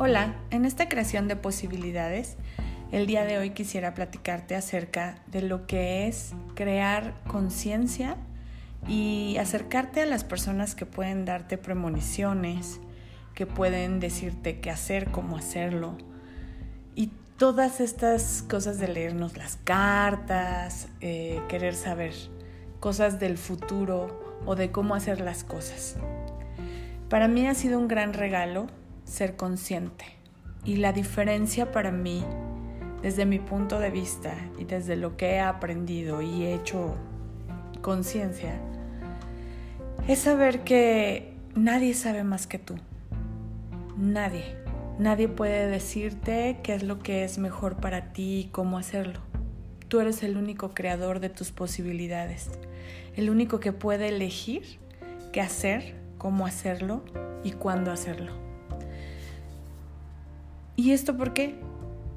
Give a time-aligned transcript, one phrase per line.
[0.00, 2.36] Hola, en esta creación de posibilidades,
[2.92, 8.16] el día de hoy quisiera platicarte acerca de lo que es crear conciencia
[8.86, 12.78] y acercarte a las personas que pueden darte premoniciones,
[13.34, 15.98] que pueden decirte qué hacer, cómo hacerlo.
[16.94, 22.14] Y todas estas cosas de leernos las cartas, eh, querer saber
[22.78, 25.96] cosas del futuro o de cómo hacer las cosas.
[27.08, 28.68] Para mí ha sido un gran regalo
[29.08, 30.04] ser consciente.
[30.64, 32.24] Y la diferencia para mí,
[33.02, 36.94] desde mi punto de vista y desde lo que he aprendido y he hecho
[37.80, 38.60] conciencia,
[40.06, 42.76] es saber que nadie sabe más que tú.
[43.96, 44.56] Nadie.
[44.98, 49.20] Nadie puede decirte qué es lo que es mejor para ti y cómo hacerlo.
[49.86, 52.50] Tú eres el único creador de tus posibilidades,
[53.16, 54.64] el único que puede elegir
[55.32, 57.04] qué hacer, cómo hacerlo
[57.44, 58.47] y cuándo hacerlo.
[60.78, 61.56] ¿Y esto por qué?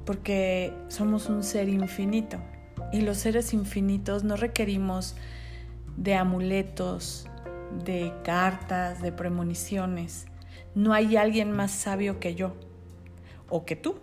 [0.06, 2.38] Porque somos un ser infinito
[2.92, 5.16] y los seres infinitos no requerimos
[5.96, 7.26] de amuletos,
[7.84, 10.26] de cartas, de premoniciones.
[10.76, 12.54] No hay alguien más sabio que yo,
[13.48, 13.96] o que tú,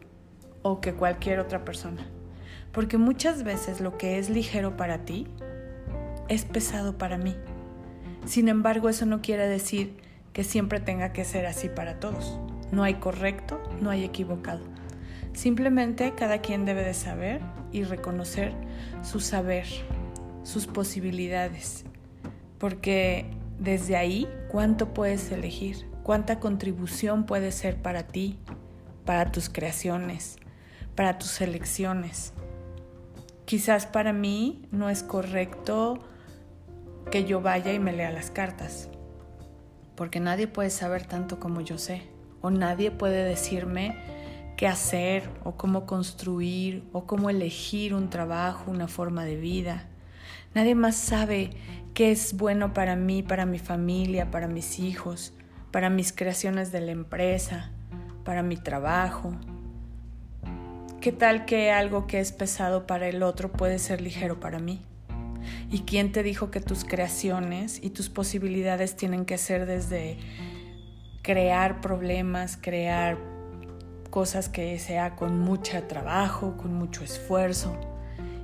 [0.62, 2.06] o que cualquier otra persona.
[2.74, 5.26] Porque muchas veces lo que es ligero para ti
[6.28, 7.38] es pesado para mí.
[8.26, 9.96] Sin embargo, eso no quiere decir
[10.34, 12.38] que siempre tenga que ser así para todos.
[12.72, 14.62] No hay correcto, no hay equivocado.
[15.34, 18.54] Simplemente cada quien debe de saber y reconocer
[19.02, 19.66] su saber,
[20.44, 21.86] sus posibilidades,
[22.58, 23.26] porque
[23.60, 28.38] desde ahí cuánto puedes elegir, cuánta contribución puede ser para ti,
[29.06, 30.38] para tus creaciones,
[30.96, 32.34] para tus elecciones.
[33.46, 36.00] Quizás para mí no es correcto
[37.12, 38.90] que yo vaya y me lea las cartas,
[39.96, 43.96] porque nadie puede saber tanto como yo sé o nadie puede decirme
[44.58, 49.88] qué hacer o cómo construir o cómo elegir un trabajo, una forma de vida.
[50.54, 51.52] Nadie más sabe
[51.94, 55.34] qué es bueno para mí, para mi familia, para mis hijos,
[55.72, 57.72] para mis creaciones de la empresa,
[58.26, 59.34] para mi trabajo.
[61.02, 64.82] ¿Qué tal que algo que es pesado para el otro puede ser ligero para mí?
[65.72, 70.18] ¿Y quién te dijo que tus creaciones y tus posibilidades tienen que ser desde
[71.30, 73.20] crear problemas, crear
[74.10, 77.80] cosas que sea con mucho trabajo, con mucho esfuerzo.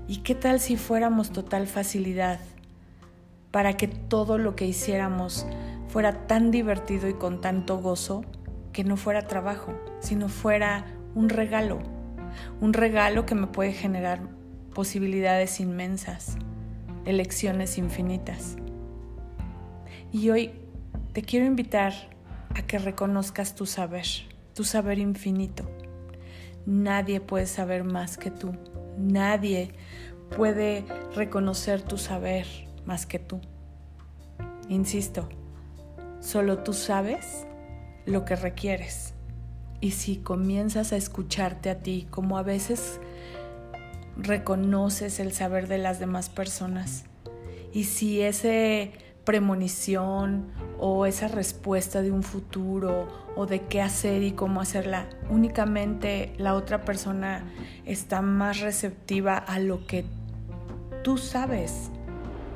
[0.07, 2.39] ¿Y qué tal si fuéramos total facilidad
[3.49, 5.47] para que todo lo que hiciéramos
[5.87, 8.23] fuera tan divertido y con tanto gozo
[8.71, 10.85] que no fuera trabajo, sino fuera
[11.15, 11.79] un regalo?
[12.61, 14.21] Un regalo que me puede generar
[14.75, 16.37] posibilidades inmensas,
[17.03, 18.57] elecciones infinitas.
[20.11, 20.51] Y hoy
[21.13, 22.13] te quiero invitar
[22.55, 24.05] a que reconozcas tu saber,
[24.53, 25.69] tu saber infinito.
[26.65, 28.55] Nadie puede saber más que tú.
[28.97, 29.73] Nadie
[30.35, 30.85] puede
[31.15, 32.47] reconocer tu saber
[32.85, 33.41] más que tú.
[34.69, 35.29] Insisto,
[36.21, 37.45] solo tú sabes
[38.05, 39.13] lo que requieres.
[39.81, 42.99] Y si comienzas a escucharte a ti como a veces
[44.17, 47.03] reconoces el saber de las demás personas,
[47.73, 48.93] y si ese
[49.25, 55.07] premonición o esa respuesta de un futuro o de qué hacer y cómo hacerla.
[55.29, 57.43] Únicamente la otra persona
[57.85, 60.05] está más receptiva a lo que
[61.03, 61.89] tú sabes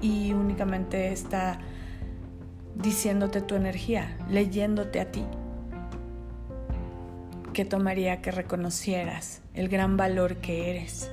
[0.02, 1.60] y únicamente está
[2.76, 5.26] diciéndote tu energía, leyéndote a ti.
[7.54, 11.12] ¿Qué tomaría que reconocieras el gran valor que eres?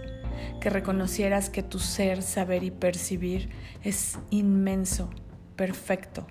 [0.61, 3.50] Que reconocieras que tu ser, saber y percibir
[3.83, 5.11] es inmenso
[5.56, 6.27] perfecto.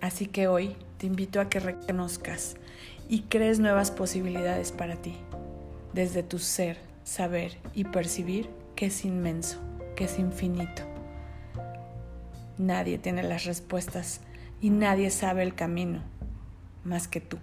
[0.00, 2.56] Así que hoy te invito a que reconozcas
[3.08, 5.14] y crees nuevas posibilidades para ti,
[5.92, 9.58] desde tu ser, saber y percibir que es inmenso,
[9.96, 10.82] que es infinito.
[12.56, 14.20] Nadie tiene las respuestas
[14.60, 16.02] y nadie sabe el camino
[16.84, 17.38] más que tú.